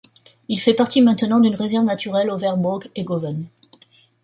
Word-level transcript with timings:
Il 0.47 0.59
fait 0.59 0.73
partie 0.73 0.99
maintenant 1.03 1.39
d'une 1.39 1.55
réserve 1.55 1.85
naturelle 1.85 2.31
Overbroek-Egoven. 2.31 3.43